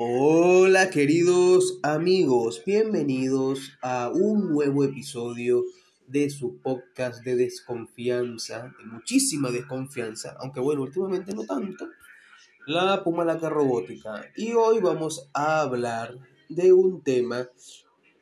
Hola 0.00 0.90
queridos 0.90 1.80
amigos, 1.82 2.62
bienvenidos 2.64 3.72
a 3.82 4.10
un 4.14 4.48
nuevo 4.48 4.84
episodio 4.84 5.64
de 6.06 6.30
su 6.30 6.58
podcast 6.58 7.24
de 7.24 7.34
desconfianza, 7.34 8.72
de 8.78 8.84
muchísima 8.84 9.50
desconfianza, 9.50 10.36
aunque 10.38 10.60
bueno, 10.60 10.82
últimamente 10.82 11.34
no 11.34 11.44
tanto, 11.44 11.88
la 12.66 13.02
Pumalaca 13.02 13.48
Robótica. 13.48 14.24
Y 14.36 14.52
hoy 14.52 14.80
vamos 14.80 15.28
a 15.34 15.62
hablar 15.62 16.16
de 16.48 16.72
un 16.72 17.02
tema 17.02 17.48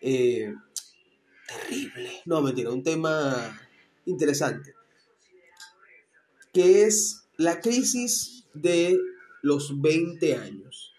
eh, 0.01 0.55
terrible, 1.47 2.11
no 2.25 2.41
mentira, 2.41 2.71
un 2.71 2.83
tema 2.83 3.61
interesante, 4.07 4.75
que 6.53 6.85
es 6.85 7.29
la 7.37 7.61
crisis 7.61 8.47
de 8.55 8.99
los 9.43 9.81
20 9.81 10.37
años. 10.37 10.96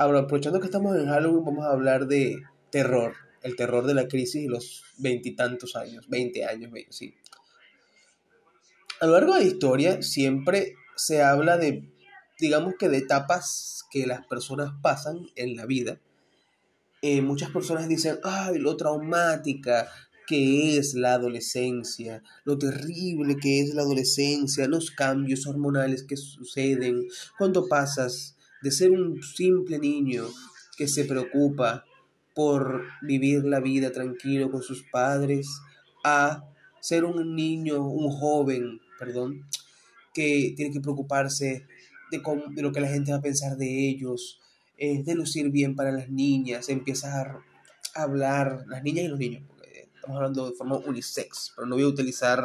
Ahora, 0.00 0.20
aprovechando 0.20 0.60
que 0.60 0.66
estamos 0.66 0.96
en 0.96 1.08
Halloween, 1.08 1.44
vamos 1.44 1.64
a 1.66 1.72
hablar 1.72 2.06
de 2.06 2.40
terror, 2.70 3.14
el 3.42 3.56
terror 3.56 3.84
de 3.84 3.94
la 3.94 4.06
crisis 4.06 4.44
de 4.44 4.48
los 4.48 4.84
veintitantos 4.96 5.74
años, 5.74 6.08
20 6.08 6.44
años, 6.44 6.70
sí. 6.90 7.16
A 9.00 9.06
lo 9.06 9.14
largo 9.14 9.34
de 9.34 9.40
la 9.40 9.46
historia 9.46 10.00
siempre 10.00 10.76
se 10.94 11.20
habla 11.22 11.58
de, 11.58 11.92
digamos 12.38 12.74
que 12.78 12.88
de 12.88 12.98
etapas 12.98 13.86
que 13.90 14.06
las 14.06 14.24
personas 14.24 14.72
pasan 14.80 15.26
en 15.34 15.56
la 15.56 15.66
vida. 15.66 15.98
Eh, 17.02 17.20
muchas 17.20 17.50
personas 17.50 17.88
dicen, 17.88 18.20
ay, 18.22 18.58
lo 18.58 18.76
traumática 18.76 19.88
que 20.28 20.78
es 20.78 20.94
la 20.94 21.14
adolescencia, 21.14 22.22
lo 22.44 22.56
terrible 22.56 23.36
que 23.36 23.62
es 23.62 23.74
la 23.74 23.82
adolescencia, 23.82 24.68
los 24.68 24.92
cambios 24.92 25.44
hormonales 25.48 26.04
que 26.04 26.16
suceden 26.16 27.08
cuando 27.36 27.66
pasas 27.66 28.37
de 28.62 28.70
ser 28.70 28.90
un 28.90 29.22
simple 29.22 29.78
niño 29.78 30.26
que 30.76 30.88
se 30.88 31.04
preocupa 31.04 31.84
por 32.34 32.84
vivir 33.02 33.44
la 33.44 33.60
vida 33.60 33.90
tranquilo 33.90 34.50
con 34.50 34.62
sus 34.62 34.84
padres 34.84 35.48
a 36.04 36.44
ser 36.80 37.04
un 37.04 37.34
niño, 37.34 37.84
un 37.84 38.10
joven, 38.10 38.80
perdón, 38.98 39.44
que 40.14 40.54
tiene 40.56 40.72
que 40.72 40.80
preocuparse 40.80 41.66
de, 42.10 42.22
de 42.50 42.62
lo 42.62 42.72
que 42.72 42.80
la 42.80 42.88
gente 42.88 43.12
va 43.12 43.18
a 43.18 43.22
pensar 43.22 43.56
de 43.56 43.88
ellos, 43.88 44.40
eh, 44.76 45.02
de 45.02 45.14
lucir 45.14 45.50
bien 45.50 45.74
para 45.74 45.90
las 45.90 46.08
niñas, 46.08 46.68
empezar 46.68 47.38
a 47.94 48.02
hablar, 48.02 48.64
las 48.68 48.82
niñas 48.82 49.06
y 49.06 49.08
los 49.08 49.18
niños, 49.18 49.42
estamos 50.08 50.16
hablando 50.16 50.50
de 50.50 50.56
forma 50.56 50.76
unisex, 50.76 51.52
pero 51.54 51.66
no 51.66 51.74
voy 51.74 51.84
a 51.84 51.88
utilizar 51.88 52.42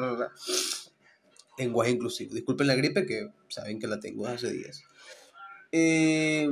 lenguaje 1.58 1.92
inclusivo. 1.92 2.34
Disculpen 2.34 2.68
la 2.68 2.76
gripe 2.76 3.06
que 3.06 3.30
saben 3.48 3.80
que 3.80 3.88
la 3.88 4.00
tengo 4.00 4.28
hace 4.28 4.52
días. 4.52 4.84
Eh, 5.74 6.48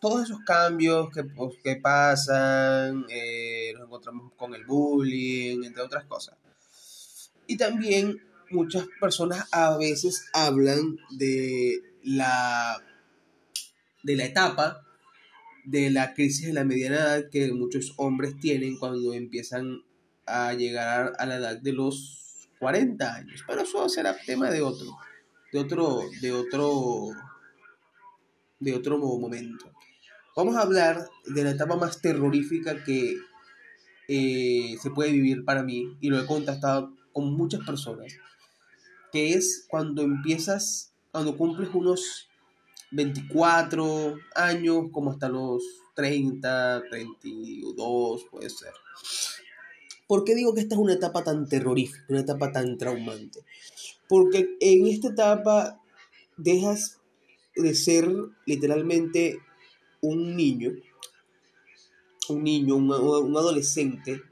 todos 0.00 0.24
esos 0.24 0.40
cambios 0.40 1.08
que, 1.10 1.24
pues, 1.24 1.56
pasan, 1.82 3.06
eh, 3.08 3.72
nos 3.74 3.86
encontramos 3.86 4.32
con 4.36 4.54
el 4.54 4.64
bullying, 4.64 5.64
entre 5.64 5.82
otras 5.82 6.04
cosas. 6.04 6.36
Y 7.46 7.56
también 7.56 8.22
muchas 8.50 8.86
personas 9.00 9.48
a 9.50 9.76
veces 9.78 10.28
hablan 10.32 10.98
de 11.10 11.80
la, 12.04 12.80
de 14.02 14.16
la 14.16 14.24
etapa 14.26 14.86
de 15.66 15.90
la 15.90 16.14
crisis 16.14 16.46
de 16.46 16.52
la 16.52 16.64
mediana 16.64 16.96
edad 16.96 17.24
que 17.30 17.52
muchos 17.52 17.92
hombres 17.96 18.38
tienen 18.38 18.78
cuando 18.78 19.12
empiezan 19.12 19.82
a 20.24 20.54
llegar 20.54 21.14
a 21.18 21.26
la 21.26 21.36
edad 21.36 21.58
de 21.58 21.72
los 21.72 22.48
40 22.60 23.14
años. 23.14 23.44
Pero 23.46 23.62
eso 23.62 23.88
será 23.88 24.16
tema 24.24 24.50
de 24.50 24.62
otro, 24.62 24.96
de 25.52 25.58
otro, 25.58 26.02
de 26.20 26.32
otro, 26.32 27.08
de 28.60 28.74
otro 28.74 28.98
momento. 28.98 29.70
Vamos 30.36 30.56
a 30.56 30.62
hablar 30.62 31.08
de 31.26 31.44
la 31.44 31.50
etapa 31.50 31.76
más 31.76 32.00
terrorífica 32.00 32.84
que 32.84 33.16
eh, 34.08 34.76
se 34.80 34.90
puede 34.90 35.12
vivir 35.12 35.44
para 35.44 35.62
mí, 35.62 35.96
y 36.00 36.08
lo 36.08 36.20
he 36.20 36.26
contactado 36.26 36.92
con 37.12 37.32
muchas 37.34 37.64
personas, 37.64 38.12
que 39.12 39.32
es 39.34 39.66
cuando 39.68 40.02
empiezas, 40.02 40.92
cuando 41.10 41.36
cumples 41.36 41.70
unos 41.72 42.28
24 42.92 44.16
años, 44.34 44.84
como 44.92 45.10
hasta 45.10 45.28
los 45.28 45.62
30, 45.94 46.82
32, 46.90 48.24
puede 48.30 48.50
ser. 48.50 48.72
¿Por 50.06 50.22
qué 50.22 50.34
digo 50.36 50.54
que 50.54 50.60
esta 50.60 50.76
es 50.76 50.80
una 50.80 50.92
etapa 50.92 51.24
tan 51.24 51.48
terrorífica, 51.48 52.04
una 52.08 52.20
etapa 52.20 52.52
tan 52.52 52.78
traumante? 52.78 53.40
Porque 54.08 54.56
en 54.60 54.86
esta 54.86 55.08
etapa 55.08 55.80
dejas 56.36 56.95
de 57.56 57.74
ser 57.74 58.08
literalmente 58.44 59.38
un 60.00 60.36
niño, 60.36 60.72
un 62.28 62.44
niño, 62.44 62.76
un, 62.76 62.92
adolescente 63.36 64.22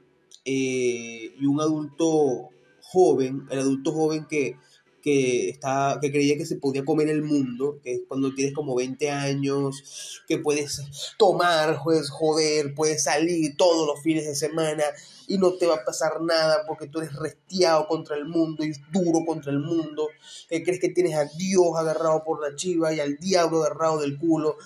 eh, 0.45 1.33
y 1.39 1.45
un 1.45 1.59
adulto 1.59 2.49
joven, 2.81 3.47
el 3.49 3.59
adulto 3.59 3.91
joven 3.91 4.25
que 4.29 4.57
que, 5.05 5.49
está, 5.49 5.99
que 6.01 6.11
creía 6.11 6.35
que 6.35 6.47
se 6.47 6.55
podía 6.55 6.83
comer 6.83 7.09
el 7.09 7.21
mundo, 7.21 7.79
que 7.83 7.93
es 7.93 8.01
cuando 8.07 8.33
tienes 8.33 8.55
como 8.55 8.73
20 8.73 9.11
años, 9.11 10.23
que 10.27 10.39
puedes 10.39 10.81
tomar, 11.19 11.79
puedes 11.83 12.09
joder, 12.09 12.73
puedes 12.73 13.03
salir 13.03 13.55
todos 13.55 13.85
los 13.85 14.01
fines 14.01 14.25
de 14.25 14.33
semana 14.33 14.83
y 15.27 15.37
no 15.37 15.53
te 15.53 15.67
va 15.67 15.75
a 15.75 15.85
pasar 15.85 16.23
nada 16.23 16.63
porque 16.65 16.87
tú 16.87 17.01
eres 17.01 17.15
restiado 17.15 17.87
contra 17.87 18.17
el 18.17 18.25
mundo 18.25 18.65
y 18.65 18.71
duro 18.91 19.19
contra 19.27 19.51
el 19.51 19.59
mundo, 19.59 20.07
que 20.49 20.63
crees 20.63 20.79
que 20.79 20.89
tienes 20.89 21.13
a 21.13 21.25
Dios 21.25 21.67
agarrado 21.77 22.23
por 22.23 22.41
la 22.41 22.55
chiva 22.55 22.91
y 22.91 22.99
al 22.99 23.17
diablo 23.17 23.63
agarrado 23.63 23.99
del 23.99 24.17
culo 24.17 24.57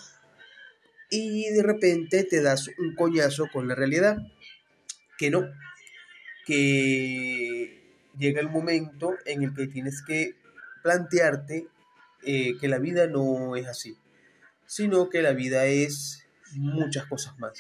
y 1.10 1.50
de 1.50 1.64
repente 1.64 2.24
te 2.24 2.42
das 2.42 2.70
un 2.80 2.96
coñazo 2.96 3.48
con 3.52 3.68
la 3.68 3.76
realidad, 3.76 4.20
que 5.18 5.32
no, 5.32 5.50
que 6.46 7.79
llega 8.20 8.42
el 8.42 8.50
momento 8.50 9.16
en 9.26 9.44
el 9.44 9.54
que 9.56 9.68
tienes 9.68 10.04
que 10.04 10.36
plantearte 10.84 11.68
eh, 12.24 12.58
que 12.60 12.68
la 12.68 12.78
vida 12.78 13.08
no 13.08 13.56
es 13.56 13.68
así, 13.68 13.98
sino 14.66 15.10
que 15.10 15.22
la 15.22 15.34
vida 15.34 15.66
es 15.66 16.26
muchas 16.54 17.06
cosas 17.06 17.40
más. 17.40 17.54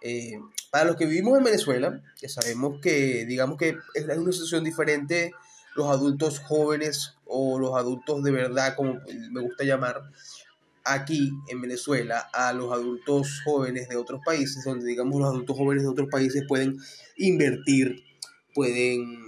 Eh, 0.00 0.40
para 0.70 0.86
los 0.86 0.96
que 0.96 1.06
vivimos 1.06 1.38
en 1.38 1.44
Venezuela, 1.44 2.02
que 2.18 2.28
sabemos 2.28 2.80
que, 2.80 3.24
digamos 3.26 3.56
que 3.56 3.76
es 3.94 4.04
una 4.04 4.32
situación 4.32 4.64
diferente, 4.64 5.32
los 5.76 5.88
adultos 5.88 6.38
jóvenes 6.40 7.14
o 7.26 7.58
los 7.58 7.76
adultos 7.76 8.22
de 8.22 8.30
verdad, 8.30 8.74
como 8.74 9.00
me 9.30 9.40
gusta 9.40 9.64
llamar, 9.64 10.02
aquí 10.84 11.30
en 11.48 11.60
Venezuela 11.60 12.28
a 12.32 12.52
los 12.52 12.72
adultos 12.72 13.40
jóvenes 13.44 13.88
de 13.88 13.96
otros 13.96 14.20
países, 14.24 14.64
donde 14.64 14.86
digamos 14.86 15.20
los 15.20 15.28
adultos 15.28 15.56
jóvenes 15.56 15.84
de 15.84 15.88
otros 15.88 16.08
países 16.10 16.44
pueden 16.48 16.78
invertir, 17.16 18.02
pueden 18.54 19.21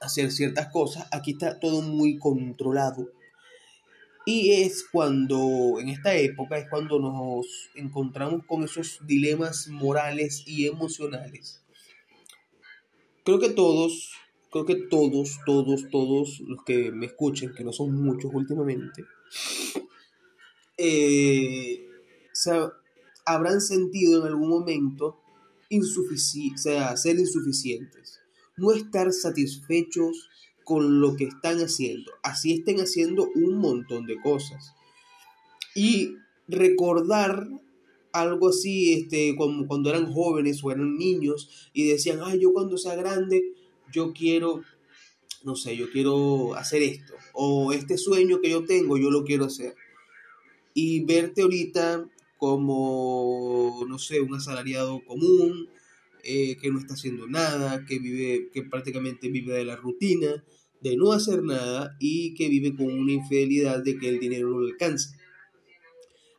hacer 0.00 0.32
ciertas 0.32 0.68
cosas. 0.68 1.06
Aquí 1.12 1.32
está 1.32 1.58
todo 1.58 1.82
muy 1.82 2.18
controlado. 2.18 3.10
Y 4.26 4.62
es 4.62 4.84
cuando, 4.90 5.78
en 5.80 5.88
esta 5.88 6.14
época, 6.14 6.58
es 6.58 6.68
cuando 6.68 6.98
nos 6.98 7.46
encontramos 7.74 8.44
con 8.46 8.64
esos 8.64 8.98
dilemas 9.06 9.68
morales 9.68 10.44
y 10.46 10.66
emocionales. 10.66 11.62
Creo 13.24 13.38
que 13.38 13.50
todos, 13.50 14.12
creo 14.50 14.66
que 14.66 14.76
todos, 14.76 15.38
todos, 15.46 15.88
todos 15.90 16.40
los 16.40 16.64
que 16.64 16.90
me 16.92 17.06
escuchen, 17.06 17.54
que 17.54 17.64
no 17.64 17.72
son 17.72 17.94
muchos 17.94 18.30
últimamente, 18.32 19.04
eh, 20.76 21.86
habrán 23.24 23.60
sentido 23.60 24.20
en 24.20 24.28
algún 24.28 24.48
momento 24.48 25.20
insufici 25.68 26.56
sea, 26.56 26.96
ser 26.96 27.18
insuficientes 27.18 28.19
no 28.60 28.72
estar 28.72 29.12
satisfechos 29.12 30.28
con 30.64 31.00
lo 31.00 31.16
que 31.16 31.24
están 31.24 31.58
haciendo, 31.58 32.12
así 32.22 32.52
estén 32.52 32.80
haciendo 32.80 33.28
un 33.34 33.58
montón 33.58 34.06
de 34.06 34.20
cosas. 34.20 34.74
Y 35.74 36.14
recordar 36.46 37.48
algo 38.12 38.48
así, 38.48 38.92
este, 38.92 39.34
como 39.36 39.66
cuando 39.66 39.90
eran 39.90 40.12
jóvenes 40.12 40.62
o 40.62 40.70
eran 40.70 40.96
niños 40.96 41.70
y 41.72 41.88
decían, 41.88 42.20
ay, 42.22 42.40
yo 42.40 42.52
cuando 42.52 42.76
sea 42.76 42.94
grande, 42.94 43.42
yo 43.92 44.12
quiero, 44.12 44.62
no 45.44 45.56
sé, 45.56 45.76
yo 45.76 45.90
quiero 45.90 46.54
hacer 46.54 46.82
esto, 46.82 47.14
o 47.32 47.72
este 47.72 47.98
sueño 47.98 48.40
que 48.40 48.50
yo 48.50 48.64
tengo, 48.64 48.96
yo 48.96 49.10
lo 49.10 49.24
quiero 49.24 49.46
hacer. 49.46 49.74
Y 50.74 51.04
verte 51.04 51.42
ahorita 51.42 52.08
como, 52.38 53.84
no 53.88 53.98
sé, 53.98 54.20
un 54.20 54.34
asalariado 54.34 55.00
común, 55.04 55.68
eh, 56.24 56.56
que 56.56 56.70
no 56.70 56.78
está 56.78 56.94
haciendo 56.94 57.26
nada, 57.26 57.84
que 57.84 57.98
vive, 57.98 58.50
que 58.52 58.62
prácticamente 58.62 59.28
vive 59.28 59.54
de 59.54 59.64
la 59.64 59.76
rutina, 59.76 60.44
de 60.80 60.96
no 60.96 61.12
hacer 61.12 61.42
nada 61.42 61.96
y 62.00 62.34
que 62.34 62.48
vive 62.48 62.74
con 62.74 62.86
una 62.86 63.12
infidelidad 63.12 63.82
de 63.82 63.98
que 63.98 64.08
el 64.08 64.18
dinero 64.18 64.48
no 64.48 64.60
le 64.60 64.72
alcanza. 64.72 65.16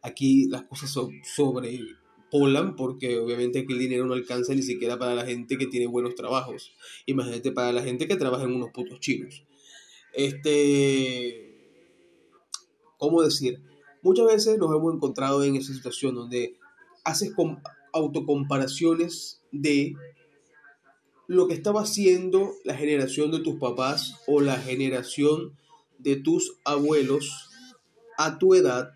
Aquí 0.01 0.47
las 0.47 0.63
cosas 0.63 0.89
son 0.89 1.11
sobrepolan 1.23 2.75
porque 2.75 3.17
obviamente 3.17 3.59
aquí 3.59 3.73
el 3.73 3.79
dinero 3.79 4.05
no 4.05 4.13
alcanza 4.13 4.55
ni 4.55 4.63
siquiera 4.63 4.97
para 4.97 5.13
la 5.13 5.25
gente 5.25 5.57
que 5.57 5.67
tiene 5.67 5.87
buenos 5.87 6.15
trabajos. 6.15 6.73
Imagínate 7.05 7.51
para 7.51 7.71
la 7.71 7.83
gente 7.83 8.07
que 8.07 8.15
trabaja 8.15 8.45
en 8.45 8.55
unos 8.55 8.71
putos 8.71 8.99
chinos. 8.99 9.45
Este 10.13 11.51
¿cómo 12.97 13.21
decir? 13.21 13.61
Muchas 14.03 14.25
veces 14.25 14.57
nos 14.57 14.75
hemos 14.75 14.95
encontrado 14.95 15.43
en 15.43 15.55
esa 15.55 15.73
situación 15.73 16.15
donde 16.15 16.57
haces 17.03 17.31
autocomparaciones 17.93 19.41
de 19.51 19.93
lo 21.27 21.47
que 21.47 21.53
estaba 21.53 21.81
haciendo 21.81 22.51
la 22.65 22.75
generación 22.75 23.31
de 23.31 23.39
tus 23.39 23.59
papás 23.59 24.21
o 24.27 24.41
la 24.41 24.57
generación 24.57 25.57
de 25.97 26.17
tus 26.17 26.57
abuelos 26.65 27.49
a 28.17 28.37
tu 28.37 28.53
edad 28.55 28.91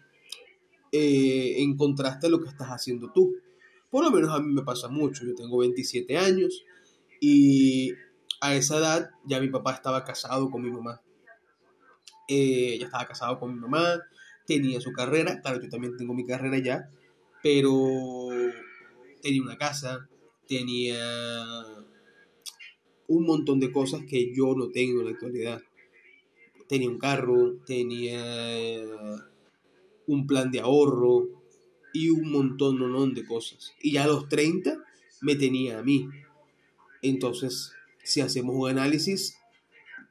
eh, 0.91 1.61
en 1.61 1.77
contraste 1.77 2.27
a 2.27 2.29
lo 2.29 2.41
que 2.41 2.49
estás 2.49 2.69
haciendo 2.69 3.11
tú. 3.13 3.35
Por 3.89 4.03
lo 4.03 4.11
menos 4.11 4.31
a 4.31 4.39
mí 4.39 4.51
me 4.53 4.63
pasa 4.63 4.87
mucho. 4.87 5.25
Yo 5.25 5.35
tengo 5.35 5.57
27 5.59 6.17
años 6.17 6.63
y 7.21 7.93
a 8.41 8.55
esa 8.55 8.77
edad 8.77 9.11
ya 9.25 9.39
mi 9.39 9.49
papá 9.49 9.73
estaba 9.73 10.03
casado 10.03 10.49
con 10.49 10.61
mi 10.61 10.71
mamá. 10.71 11.01
Eh, 12.27 12.77
ya 12.79 12.85
estaba 12.85 13.05
casado 13.05 13.39
con 13.39 13.53
mi 13.53 13.59
mamá, 13.59 14.01
tenía 14.47 14.81
su 14.81 14.91
carrera, 14.91 15.41
claro, 15.41 15.61
yo 15.61 15.69
también 15.69 15.95
tengo 15.95 16.13
mi 16.13 16.25
carrera 16.25 16.57
ya, 16.57 16.89
pero 17.43 18.24
tenía 19.25 19.41
una 19.41 19.57
casa, 19.57 20.07
tenía 20.47 20.99
un 23.07 23.25
montón 23.25 23.59
de 23.59 23.71
cosas 23.71 24.01
que 24.07 24.31
yo 24.35 24.53
no 24.55 24.69
tengo 24.69 24.99
en 24.99 25.05
la 25.05 25.13
actualidad. 25.13 25.63
Tenía 26.69 26.89
un 26.89 26.99
carro, 26.99 27.55
tenía 27.65 28.23
un 30.05 30.27
plan 30.27 30.51
de 30.51 30.59
ahorro 30.59 31.27
y 31.91 32.09
un 32.09 32.31
montón, 32.31 33.15
de 33.15 33.25
cosas. 33.25 33.73
Y 33.81 33.93
ya 33.93 34.03
a 34.03 34.07
los 34.07 34.29
30 34.29 34.77
me 35.21 35.35
tenía 35.35 35.79
a 35.79 35.83
mí. 35.83 36.07
Entonces, 37.01 37.71
si 38.03 38.21
hacemos 38.21 38.55
un 38.55 38.69
análisis, 38.69 39.39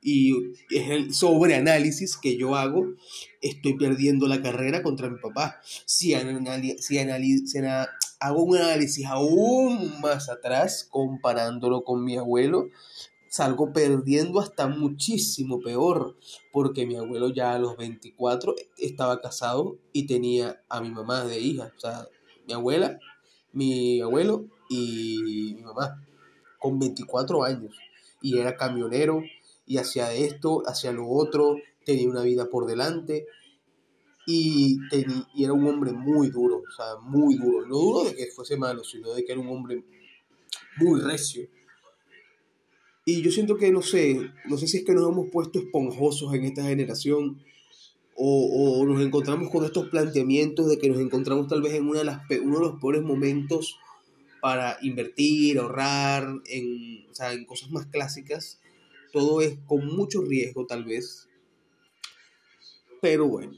y 0.03 0.35
es 0.71 0.91
el 0.91 1.15
sobreanálisis 1.15 2.17
que 2.17 2.37
yo 2.37 2.57
hago, 2.57 2.95
estoy 3.41 3.75
perdiendo 3.75 4.27
la 4.27 4.43
carrera 4.43 4.83
contra 4.83 5.09
mi 5.09 5.21
papá. 5.21 5.61
Si, 5.87 6.15
si, 6.79 6.99
hago 8.25 8.43
un 8.43 8.57
análisis 8.57 9.05
aún 9.05 10.01
más 10.01 10.31
atrás, 10.31 10.89
comparándolo 10.91 11.85
con 11.85 12.03
mi 12.03 12.17
abuelo, 12.17 12.69
salgo 13.29 13.75
perdiendo 13.75 14.41
hasta 14.41 14.67
muchísimo 14.67 15.61
peor, 15.61 16.17
porque 16.51 16.87
mi 16.87 16.97
abuelo 16.97 17.29
ya 17.29 17.53
a 17.53 17.59
los 17.59 17.77
24 17.77 18.55
estaba 18.79 19.21
casado 19.21 19.77
y 19.93 20.07
tenía 20.07 20.63
a 20.71 20.81
mi 20.81 20.91
mamá 20.91 21.25
de 21.25 21.39
hija, 21.39 21.71
o 21.77 21.79
sea, 21.79 22.09
mi 22.47 22.55
abuela, 22.55 22.99
mi 23.53 24.01
abuelo 24.01 24.47
y 24.71 25.53
mi 25.57 25.63
mamá, 25.63 26.03
con 26.59 26.79
24 26.79 27.45
años, 27.45 27.77
y 28.23 28.39
era 28.39 28.57
camionero, 28.57 29.23
y 29.67 29.77
hacía 29.77 30.15
esto, 30.15 30.63
hacía 30.67 30.93
lo 30.93 31.11
otro, 31.11 31.57
tenía 31.85 32.09
una 32.09 32.23
vida 32.23 32.47
por 32.49 32.65
delante 32.65 33.27
y, 34.27 34.79
y, 35.35 35.45
era 35.45 35.53
un 35.53 35.67
hombre 35.67 35.93
muy 35.93 36.31
duro, 36.31 36.63
o 36.67 36.71
sea, 36.71 36.97
muy 37.03 37.37
duro. 37.37 37.67
No 37.67 37.77
duro 37.77 38.05
de 38.05 38.17
que 38.17 38.27
fuese 38.27 38.57
malo, 38.57 38.85
sino 38.85 39.13
de 39.13 39.25
que 39.25 39.33
era 39.33 39.41
un 39.41 39.49
hombre 39.49 39.85
muy 40.77 41.01
recio. 41.01 41.49
Y 43.05 43.23
yo 43.23 43.31
siento 43.31 43.57
que, 43.57 43.71
no 43.71 43.83
sé, 43.83 44.31
no 44.47 44.57
sé 44.57 44.67
si 44.67 44.79
es 44.79 44.85
que 44.85 44.95
nos 44.95 45.11
hemos 45.11 45.29
puesto 45.31 45.59
esponjosos 45.59 46.33
en 46.35 46.45
esta 46.45 46.65
generación 46.65 47.43
o, 48.17 48.81
o 48.81 48.87
nos 48.87 49.03
encontramos 49.03 49.51
con 49.51 49.65
estos 49.65 49.89
planteamientos 49.89 50.69
de 50.69 50.79
que 50.79 50.89
nos 50.89 51.01
encontramos 51.01 51.49
tal 51.49 51.61
vez 51.61 51.75
en 51.75 51.89
una 51.89 51.99
de 51.99 52.05
las, 52.07 52.21
uno 52.43 52.61
de 52.61 52.67
los 52.67 52.81
peores 52.81 53.03
momentos 53.03 53.79
para 54.41 54.79
invertir, 54.83 55.59
ahorrar 55.59 56.29
en, 56.47 57.07
o 57.11 57.15
sea, 57.15 57.33
en 57.33 57.45
cosas 57.45 57.71
más 57.71 57.87
clásicas 57.87 58.61
todo 59.15 59.41
es 59.41 59.57
con 59.69 59.87
mucho 59.87 60.23
riesgo 60.23 60.67
tal 60.67 60.85
vez. 60.85 61.29
Pero 63.01 63.29
bueno. 63.29 63.53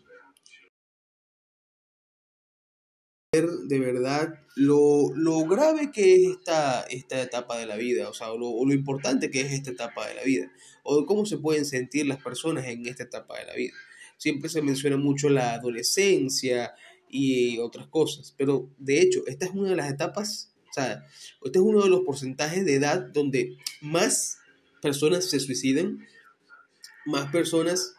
De 3.43 3.79
verdad 3.79 4.41
lo, 4.57 5.11
grave 5.47 5.91
que 5.93 6.15
es 6.15 6.31
esta, 6.31 6.83
esta 6.83 7.21
etapa 7.21 7.59
de 7.59 7.67
la 7.67 7.77
vida, 7.77 8.09
o 8.09 8.15
sea, 8.15 8.29
lo, 8.29 8.65
lo 8.65 8.73
importante 8.73 9.31
que 9.31 9.43
es 9.43 9.53
esta 9.53 9.71
etapa 9.71 10.07
de 10.07 10.15
la 10.15 10.23
vida, 10.23 10.51
o 10.83 11.05
cómo 11.07 11.27
se 11.27 11.39
pueden 11.39 11.65
sentir 11.65 12.07
las 12.07 12.23
personas 12.23 12.67
en 12.67 12.87
esta 12.87 13.03
etapa 13.03 13.39
de 13.39 13.47
la 13.47 13.55
vida. 13.55 13.75
Siempre 14.17 14.49
se 14.49 14.63
menciona 14.63 14.97
mucho 14.97 15.29
la 15.29 15.55
adolescencia 15.55 16.75
y 17.09 17.59
otras 17.59 17.87
cosas, 17.89 18.35
pero 18.37 18.71
de 18.79 19.01
hecho, 19.01 19.27
esta 19.27 19.47
es 19.47 19.53
una 19.53 19.71
de 19.71 19.77
las 19.77 19.91
etapas, 19.91 20.55
o 20.71 20.73
sea, 20.73 21.05
este 21.45 21.59
es 21.59 21.65
uno 21.65 21.83
de 21.83 21.91
los 21.91 22.01
porcentajes 22.01 22.65
de 22.65 22.75
edad 22.75 23.01
donde 23.13 23.57
más 23.83 24.39
personas 24.81 25.29
se 25.29 25.41
suiciden, 25.41 26.07
más 27.05 27.31
personas 27.31 27.95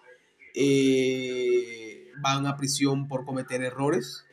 eh, 0.56 2.12
van 2.22 2.48
a 2.48 2.58
prisión 2.58 3.08
por 3.08 3.26
cometer 3.26 3.62
errores. 3.62 4.26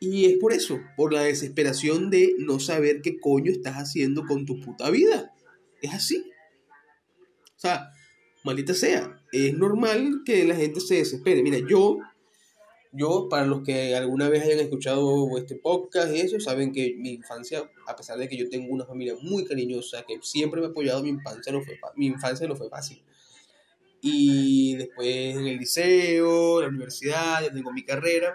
Y 0.00 0.26
es 0.26 0.38
por 0.38 0.52
eso, 0.52 0.80
por 0.96 1.12
la 1.12 1.22
desesperación 1.22 2.10
de 2.10 2.34
no 2.38 2.60
saber 2.60 3.02
qué 3.02 3.18
coño 3.18 3.50
estás 3.50 3.74
haciendo 3.76 4.24
con 4.26 4.46
tu 4.46 4.60
puta 4.60 4.90
vida. 4.90 5.32
Es 5.82 5.92
así. 5.92 6.24
O 7.56 7.60
sea, 7.60 7.90
maldita 8.44 8.74
sea, 8.74 9.20
es 9.32 9.54
normal 9.54 10.22
que 10.24 10.44
la 10.44 10.54
gente 10.54 10.80
se 10.80 10.96
desespere. 10.96 11.42
Mira, 11.42 11.58
yo 11.68 11.98
yo, 12.92 13.28
para 13.28 13.46
los 13.46 13.62
que 13.62 13.94
alguna 13.94 14.28
vez 14.28 14.42
hayan 14.42 14.60
escuchado 14.60 15.36
este 15.36 15.56
podcast 15.56 16.10
eso, 16.12 16.40
saben 16.40 16.72
que 16.72 16.94
mi 16.96 17.10
infancia, 17.10 17.70
a 17.86 17.94
pesar 17.94 18.18
de 18.18 18.28
que 18.28 18.36
yo 18.36 18.48
tengo 18.48 18.72
una 18.72 18.86
familia 18.86 19.14
muy 19.20 19.44
cariñosa, 19.44 20.04
que 20.06 20.18
siempre 20.22 20.60
me 20.60 20.68
ha 20.68 20.70
apoyado, 20.70 21.02
mi 21.02 21.10
infancia 21.10 21.52
no 21.52 21.62
fue, 21.62 21.78
mi 21.96 22.06
infancia 22.06 22.48
no 22.48 22.56
fue 22.56 22.70
fácil. 22.70 23.02
Y 24.00 24.76
después 24.76 25.36
en 25.36 25.46
el 25.46 25.58
liceo, 25.58 26.62
la 26.62 26.68
universidad, 26.68 27.42
ya 27.42 27.52
tengo 27.52 27.72
mi 27.72 27.84
carrera. 27.84 28.32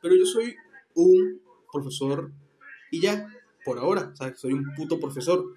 Pero 0.00 0.14
yo 0.16 0.24
soy 0.24 0.56
un 0.94 1.40
profesor 1.72 2.32
y 2.90 3.00
ya, 3.00 3.28
por 3.64 3.78
ahora, 3.78 4.12
soy 4.36 4.52
un 4.52 4.74
puto 4.74 4.98
profesor. 4.98 5.54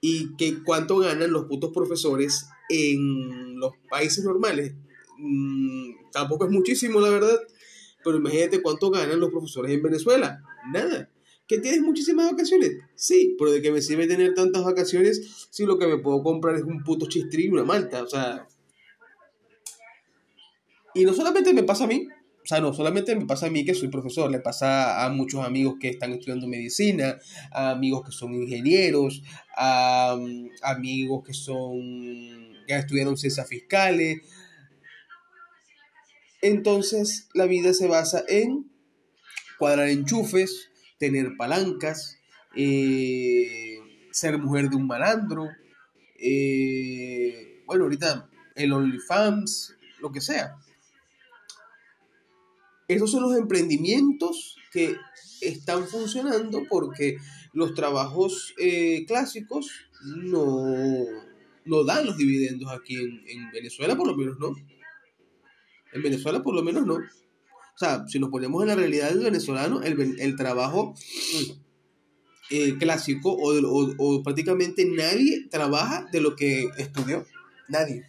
¿Y 0.00 0.36
que 0.36 0.62
cuánto 0.62 0.98
ganan 0.98 1.32
los 1.32 1.46
putos 1.46 1.72
profesores 1.72 2.48
en 2.68 3.58
los 3.58 3.72
países 3.90 4.24
normales? 4.24 4.74
Mm, 5.18 6.10
tampoco 6.12 6.44
es 6.44 6.50
muchísimo, 6.50 7.00
la 7.00 7.10
verdad, 7.10 7.40
pero 8.04 8.18
imagínate 8.18 8.62
cuánto 8.62 8.90
ganan 8.90 9.18
los 9.18 9.30
profesores 9.30 9.72
en 9.72 9.82
Venezuela. 9.82 10.42
Nada. 10.72 11.10
¿Que 11.48 11.58
tienes 11.58 11.80
muchísimas 11.80 12.30
vacaciones? 12.30 12.78
Sí, 12.96 13.36
pero 13.38 13.52
de 13.52 13.62
que 13.62 13.70
me 13.70 13.80
sirve 13.80 14.06
tener 14.06 14.34
tantas 14.34 14.64
vacaciones 14.64 15.46
si 15.50 15.64
lo 15.64 15.78
que 15.78 15.86
me 15.86 15.98
puedo 15.98 16.22
comprar 16.22 16.56
es 16.56 16.62
un 16.62 16.82
puto 16.82 17.06
chistrín 17.06 17.50
y 17.50 17.54
una 17.54 17.64
malta, 17.64 18.02
o 18.02 18.08
sea... 18.08 18.48
Y 20.94 21.04
no 21.04 21.12
solamente 21.12 21.52
me 21.52 21.62
pasa 21.62 21.84
a 21.84 21.86
mí, 21.86 22.08
o 22.46 22.48
sea, 22.48 22.60
no 22.60 22.72
solamente 22.72 23.16
me 23.16 23.26
pasa 23.26 23.46
a 23.46 23.50
mí 23.50 23.64
que 23.64 23.74
soy 23.74 23.88
profesor, 23.88 24.30
le 24.30 24.38
pasa 24.38 25.04
a 25.04 25.08
muchos 25.08 25.44
amigos 25.44 25.78
que 25.80 25.88
están 25.88 26.12
estudiando 26.12 26.46
medicina, 26.46 27.18
a 27.50 27.70
amigos 27.70 28.04
que 28.06 28.12
son 28.12 28.34
ingenieros, 28.34 29.24
a, 29.56 30.16
mm, 30.16 30.50
amigos 30.62 31.24
que 31.26 31.34
son 31.34 32.54
que 32.68 32.76
estudiaron 32.76 33.16
ciencias 33.16 33.48
fiscales, 33.48 34.18
entonces 36.40 37.28
la 37.34 37.46
vida 37.46 37.74
se 37.74 37.88
basa 37.88 38.22
en 38.28 38.70
cuadrar 39.58 39.88
enchufes, 39.88 40.70
tener 40.98 41.36
palancas, 41.36 42.20
eh, 42.54 43.80
ser 44.12 44.38
mujer 44.38 44.70
de 44.70 44.76
un 44.76 44.86
malandro, 44.86 45.48
eh, 46.20 47.64
bueno, 47.66 47.84
ahorita 47.84 48.30
el 48.54 48.72
OnlyFans, 48.72 49.74
lo 50.00 50.12
que 50.12 50.20
sea. 50.20 50.54
Esos 52.88 53.10
son 53.10 53.22
los 53.22 53.36
emprendimientos 53.36 54.56
que 54.72 54.96
están 55.40 55.86
funcionando 55.86 56.62
porque 56.68 57.18
los 57.52 57.74
trabajos 57.74 58.54
eh, 58.58 59.04
clásicos 59.06 59.70
no, 60.02 61.04
no, 61.64 61.84
dan 61.84 62.06
los 62.06 62.16
dividendos 62.16 62.70
aquí 62.70 62.96
en 62.96 63.50
Venezuela, 63.52 63.96
por 63.96 64.06
lo 64.06 64.16
menos 64.16 64.38
no. 64.38 64.54
En 65.92 66.02
Venezuela 66.02 66.42
por 66.42 66.54
lo 66.54 66.62
menos 66.62 66.86
no. 66.86 66.98
O 67.76 67.78
sea, 67.78 68.08
si 68.08 68.18
nos 68.18 68.30
ponemos 68.30 68.62
en 68.62 68.68
la 68.68 68.74
realidad 68.74 69.10
del 69.10 69.24
venezolano, 69.24 69.82
el, 69.82 70.36
trabajo 70.36 70.94
eh, 72.48 72.78
clásico 72.78 73.36
o, 73.38 74.22
prácticamente 74.22 74.86
nadie 74.86 75.46
trabaja 75.50 76.08
de 76.10 76.22
lo 76.22 76.36
que 76.36 76.70
estudió. 76.78 77.26
Nadie. 77.68 78.08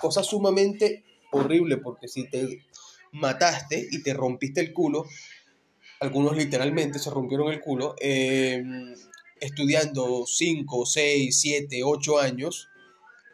Cosa 0.00 0.24
sumamente 0.24 1.04
horrible 1.30 1.76
porque 1.76 2.08
si 2.08 2.28
te 2.28 2.64
mataste 3.14 3.88
y 3.90 4.02
te 4.02 4.12
rompiste 4.12 4.60
el 4.60 4.72
culo, 4.72 5.06
algunos 6.00 6.36
literalmente 6.36 6.98
se 6.98 7.10
rompieron 7.10 7.52
el 7.52 7.60
culo, 7.60 7.94
em, 7.98 8.94
estudiando 9.40 10.24
5, 10.26 10.86
6, 10.86 11.40
7, 11.40 11.82
8 11.84 12.18
años 12.18 12.68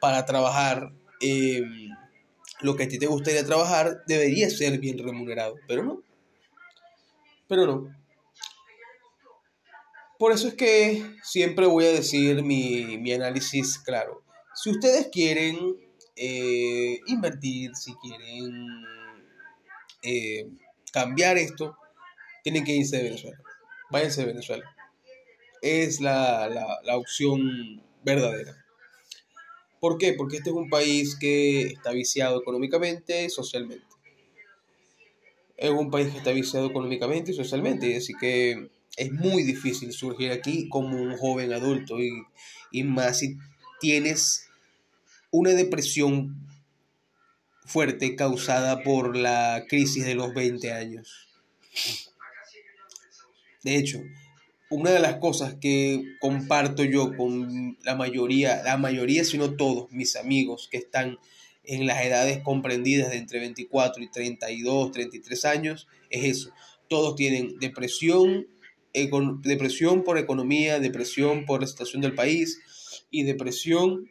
para 0.01 0.25
trabajar 0.25 0.93
eh, 1.21 1.63
lo 2.61 2.77
que 2.77 2.85
a 2.85 2.89
ti 2.89 2.99
te 2.99 3.07
gustaría 3.07 3.45
trabajar 3.45 4.03
debería 4.07 4.51
ser 4.51 4.79
bien 4.79 4.99
remunerado, 4.99 5.57
pero 5.67 5.83
no. 5.83 6.03
Pero 7.49 7.67
no. 7.67 8.01
Por 10.19 10.33
eso 10.33 10.49
es 10.49 10.55
que 10.55 11.03
siempre 11.23 11.67
voy 11.67 11.87
a 11.87 11.93
decir 11.93 12.43
mi, 12.43 13.13
análisis 13.13 13.79
claro. 13.79 14.23
Si 14.55 14.71
ustedes 14.71 15.09
quieren 15.11 15.57
eh, 16.17 17.01
invertir, 17.07 17.75
si 17.75 17.95
quieren 17.95 18.85
eh, 20.03 20.49
cambiar 20.93 21.39
esto, 21.39 21.77
tienen 22.43 22.65
que 22.65 22.73
irse 22.73 22.97
de 22.97 23.05
Venezuela. 23.05 23.39
Váyanse 23.91 24.23
de 24.23 24.27
Venezuela. 24.29 24.65
Es 25.63 26.01
la, 26.01 26.49
la 26.83 26.97
opción 26.97 27.83
verdadera. 28.03 28.65
¿Por 29.81 29.97
qué? 29.97 30.13
Porque 30.13 30.37
este 30.37 30.51
es 30.51 30.57
un 30.57 30.69
país 30.69 31.17
que 31.19 31.63
está 31.63 31.91
viciado 31.93 32.41
económicamente 32.41 33.25
y 33.25 33.31
socialmente. 33.31 33.85
Es 35.57 35.71
un 35.71 35.91
país 35.91 36.11
que 36.11 36.19
está 36.19 36.33
viciado 36.33 36.67
económicamente 36.67 37.33
y 37.33 37.35
socialmente, 37.35 37.97
así 37.97 38.15
que 38.19 38.71
es 38.97 39.13
muy 39.13 39.43
difícil 39.43 39.93
surgir 39.93 40.33
aquí 40.33 40.69
como 40.69 41.01
un 41.01 41.17
joven 41.17 41.53
adulto 41.53 41.99
y, 41.99 42.23
y 42.71 42.85
más 42.85 43.19
si 43.21 43.37
tienes 43.81 44.49
una 45.31 45.51
depresión 45.51 46.47
fuerte 47.71 48.17
causada 48.17 48.83
por 48.83 49.17
la 49.17 49.65
crisis 49.69 50.05
de 50.05 50.17
los 50.17 50.35
20 50.35 50.73
años. 50.73 51.29
De 53.63 53.77
hecho, 53.77 54.01
una 54.71 54.91
de 54.91 54.99
las 54.99 55.17
cosas 55.17 55.55
que 55.61 56.03
comparto 56.21 56.83
yo 56.83 57.17
con 57.17 57.79
la 57.85 57.95
mayoría, 57.95 58.63
la 58.65 58.77
mayoría, 58.77 59.25
sino 59.25 59.55
todos 59.55 59.91
mis 59.93 60.17
amigos 60.17 60.69
que 60.71 60.79
están 60.79 61.19
en 61.63 61.87
las 61.87 62.05
edades 62.05 62.41
comprendidas 62.43 63.11
de 63.11 63.19
entre 63.19 63.39
24 63.39 64.03
y 64.03 64.11
32, 64.11 64.91
33 64.91 65.45
años, 65.45 65.87
es 66.11 66.25
eso. 66.25 66.51
Todos 66.89 67.15
tienen 67.15 67.57
depresión, 67.61 68.49
depresión 69.45 70.03
por 70.03 70.19
economía, 70.19 70.81
depresión 70.81 71.45
por 71.45 71.61
la 71.61 71.69
situación 71.69 72.03
del 72.03 72.17
país 72.17 72.59
y 73.13 73.23
depresión 73.23 74.09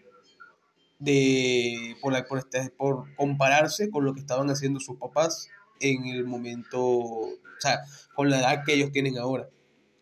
de, 1.00 1.96
por, 2.02 2.14
la, 2.14 2.26
por, 2.26 2.40
este, 2.40 2.70
por 2.72 3.16
compararse 3.16 3.90
con 3.90 4.06
lo 4.06 4.14
que 4.14 4.20
estaban 4.20 4.50
haciendo 4.50 4.80
sus 4.80 4.98
papás 4.98 5.50
en 5.80 6.06
el 6.06 6.26
momento, 6.26 6.82
o 6.82 7.38
sea, 7.60 7.80
con 8.16 8.30
la 8.30 8.40
edad 8.40 8.64
que 8.66 8.74
ellos 8.74 8.92
tienen 8.92 9.18
ahora. 9.18 9.50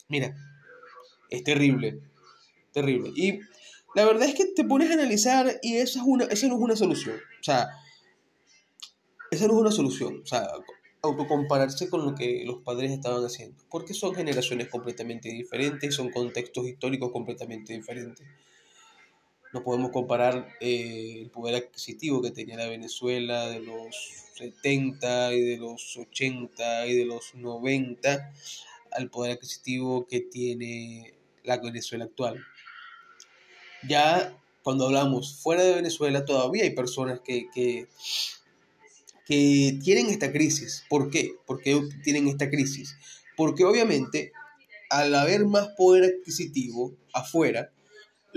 Mira, 0.10 0.36
es 1.30 1.44
terrible, 1.44 2.00
terrible. 2.74 3.12
Y 3.16 3.40
la 3.96 4.06
verdad 4.06 4.28
es 4.28 4.36
que 4.36 4.46
te 4.46 4.64
pones 4.64 4.90
a 4.90 4.94
analizar 4.94 5.60
y 5.62 5.78
esa, 5.78 6.00
es 6.00 6.06
una, 6.06 6.26
esa 6.26 6.48
no 6.48 6.56
es 6.56 6.62
una 6.62 6.76
solución. 6.76 7.16
O 7.16 7.44
sea, 7.44 7.70
esa 9.32 9.48
no 9.48 9.54
es 9.54 9.60
una 9.60 9.72
solución. 9.72 10.22
O 10.24 10.26
sea, 10.26 10.48
autocompararse 11.02 11.90
con 11.90 12.06
lo 12.06 12.16
que 12.16 12.44
los 12.46 12.64
padres 12.64 12.92
estaban 12.92 13.24
haciendo. 13.24 13.64
Porque 13.70 13.94
son 13.94 14.16
generaciones 14.16 14.70
completamente 14.70 15.30
diferentes, 15.30 15.96
son 15.96 16.12
contextos 16.12 16.68
históricos 16.68 17.12
completamente 17.12 17.74
diferentes. 17.74 18.26
No 19.54 19.64
podemos 19.64 19.92
comparar 19.92 20.56
eh, 20.60 21.20
el 21.22 21.30
poder 21.30 21.56
adquisitivo 21.56 22.22
que 22.22 22.32
tenía 22.32 22.58
la 22.58 22.68
Venezuela 22.68 23.48
de 23.48 23.62
los 23.62 23.96
70 24.36 25.34
y 25.34 25.42
de 25.42 25.58
los 25.58 25.98
80 25.98 26.88
y 26.88 26.96
de 26.96 27.06
los 27.06 27.34
90 27.36 28.34
al 28.92 29.10
poder 29.10 29.34
adquisitivo 29.34 30.08
que 30.08 30.22
tiene 30.22 31.14
la 31.44 31.58
Venezuela 31.58 32.06
actual. 32.06 32.44
Ya 33.88 34.38
cuando 34.64 34.86
hablamos 34.86 35.40
fuera 35.42 35.64
de 35.64 35.76
Venezuela, 35.76 36.26
todavía 36.26 36.64
hay 36.64 36.72
personas 36.72 37.22
que, 37.22 37.48
que, 37.54 37.88
tienen 39.26 40.08
esta 40.08 40.32
crisis. 40.32 40.84
¿Por 40.90 41.10
qué? 41.10 41.36
¿Por 41.46 41.62
qué 41.62 41.82
tienen 42.04 42.28
esta 42.28 42.50
crisis? 42.50 42.96
Porque 43.36 43.64
obviamente 43.64 44.32
al 44.90 45.14
haber 45.16 45.46
más 45.46 45.70
poder 45.78 46.06
adquisitivo 46.06 46.94
afuera, 47.14 47.72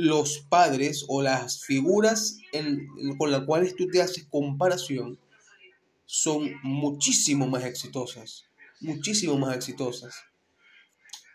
los 0.00 0.38
padres 0.49 1.04
o 1.09 1.21
las 1.21 1.62
figuras 1.62 2.38
con 3.19 3.30
las 3.30 3.45
cuales 3.45 3.76
tú 3.76 3.87
te 3.88 4.00
haces 4.00 4.25
comparación 4.30 5.19
son 6.07 6.50
muchísimo 6.62 7.47
más 7.47 7.64
exitosas, 7.64 8.47
muchísimo 8.80 9.37
más 9.37 9.54
exitosas. 9.54 10.14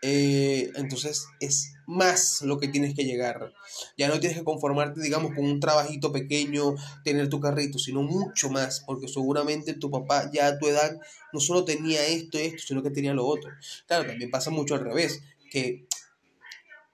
Eh, 0.02 0.70
entonces 0.74 1.26
es 1.40 1.72
más 1.86 2.42
lo 2.42 2.58
que 2.58 2.68
tienes 2.68 2.94
que 2.94 3.04
llegar. 3.04 3.52
Ya 3.96 4.08
no 4.08 4.18
tienes 4.20 4.36
que 4.36 4.44
conformarte, 4.44 5.00
digamos, 5.00 5.32
con 5.34 5.44
un 5.44 5.60
trabajito 5.60 6.12
pequeño, 6.12 6.74
tener 7.04 7.28
tu 7.28 7.40
carrito, 7.40 7.78
sino 7.78 8.02
mucho 8.02 8.50
más, 8.50 8.82
porque 8.84 9.08
seguramente 9.08 9.74
tu 9.74 9.90
papá 9.90 10.30
ya 10.32 10.48
a 10.48 10.58
tu 10.58 10.66
edad 10.66 10.98
no 11.32 11.40
solo 11.40 11.64
tenía 11.64 12.04
esto, 12.04 12.38
esto, 12.38 12.62
sino 12.66 12.82
que 12.82 12.90
tenía 12.90 13.14
lo 13.14 13.26
otro. 13.26 13.50
Claro, 13.86 14.06
también 14.06 14.30
pasa 14.30 14.50
mucho 14.50 14.74
al 14.74 14.80
revés, 14.80 15.22
que 15.50 15.86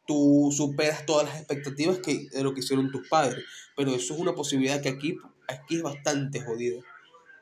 tú 0.07 0.51
superas 0.55 1.07
todas 1.07 1.29
las 1.29 1.39
expectativas 1.39 1.99
que, 1.99 2.29
de 2.29 2.43
lo 2.43 2.55
que 2.55 2.61
hicieron 2.61 2.91
tus 2.91 3.09
padres, 3.09 3.45
pero 3.77 3.95
eso 3.95 4.15
es 4.15 4.21
una 4.21 4.35
posibilidad 4.35 4.81
que 4.81 4.89
aquí, 4.89 5.17
aquí 5.49 5.77
es 5.77 5.83
bastante 5.83 6.41
jodida. 6.41 6.83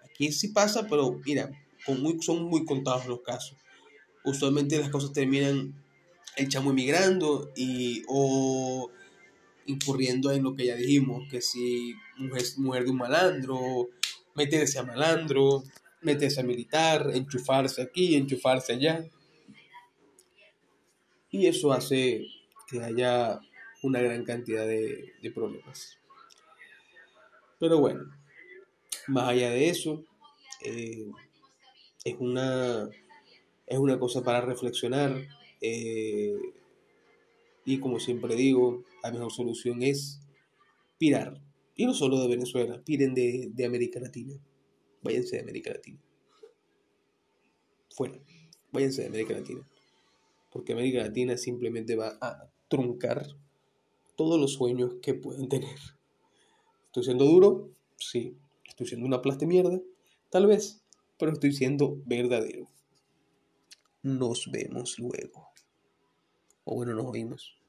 Aquí 0.04 0.32
sí 0.32 0.48
pasa, 0.48 0.86
pero 0.88 1.18
mira, 1.24 1.50
son 2.20 2.44
muy 2.44 2.64
contados 2.64 3.06
los 3.06 3.20
casos 3.22 3.56
usualmente 4.24 4.78
las 4.78 4.90
cosas 4.90 5.12
terminan 5.12 5.74
el 6.36 6.48
chamo 6.48 6.70
emigrando 6.70 7.50
y 7.56 8.02
o 8.08 8.90
incurriendo 9.66 10.32
en 10.32 10.42
lo 10.42 10.54
que 10.54 10.66
ya 10.66 10.76
dijimos, 10.76 11.28
que 11.30 11.40
si 11.40 11.94
mujer, 12.16 12.42
mujer 12.56 12.84
de 12.84 12.90
un 12.90 12.96
malandro, 12.96 13.88
meterse 14.34 14.78
a 14.78 14.84
malandro, 14.84 15.62
meterse 16.02 16.40
a 16.40 16.44
militar, 16.44 17.10
enchufarse 17.14 17.82
aquí, 17.82 18.16
enchufarse 18.16 18.72
allá. 18.72 19.04
Y 21.30 21.46
eso 21.46 21.72
hace 21.72 22.26
que 22.70 22.82
haya 22.82 23.40
una 23.82 24.00
gran 24.00 24.24
cantidad 24.24 24.66
de, 24.66 25.12
problemas. 25.34 25.98
Pero 27.58 27.78
bueno, 27.78 28.04
más 29.08 29.28
allá 29.28 29.50
de 29.50 29.68
eso, 29.68 30.04
eh, 30.64 31.10
es 32.04 32.16
una 32.18 32.88
es 33.66 33.78
una 33.78 33.98
cosa 33.98 34.22
para 34.22 34.40
reflexionar 34.40 35.16
eh, 35.60 36.36
y 37.64 37.78
como 37.78 38.00
siempre 38.00 38.34
digo, 38.34 38.84
la 39.02 39.12
mejor 39.12 39.30
solución 39.30 39.82
es 39.82 40.20
pirar. 40.98 41.40
Y 41.76 41.86
no 41.86 41.94
solo 41.94 42.20
de 42.20 42.28
Venezuela, 42.28 42.82
piren 42.84 43.14
de, 43.14 43.50
de 43.52 43.64
América 43.64 44.00
Latina. 44.00 44.34
Váyanse 45.02 45.36
de 45.36 45.42
América 45.42 45.70
Latina. 45.70 46.00
Fuera. 47.90 48.18
Váyanse 48.72 49.02
de 49.02 49.08
América 49.08 49.34
Latina. 49.34 49.66
Porque 50.50 50.72
América 50.72 50.98
Latina 50.98 51.36
simplemente 51.36 51.94
va 51.94 52.18
a 52.20 52.50
truncar 52.70 53.26
todos 54.16 54.40
los 54.40 54.54
sueños 54.54 54.94
que 55.02 55.12
pueden 55.12 55.50
tener. 55.50 55.76
¿Estoy 56.86 57.04
siendo 57.04 57.26
duro? 57.26 57.68
Sí. 57.98 58.38
¿Estoy 58.66 58.86
siendo 58.86 59.06
una 59.06 59.20
plasta 59.20 59.44
mierda? 59.44 59.78
Tal 60.30 60.46
vez. 60.46 60.82
Pero 61.18 61.32
estoy 61.32 61.52
siendo 61.52 61.98
verdadero 62.06 62.66
nos 64.02 64.50
vemos 64.50 64.98
luego. 64.98 65.48
O 66.64 66.74
bueno, 66.74 66.94
nos 66.94 67.06
oímos. 67.06 67.59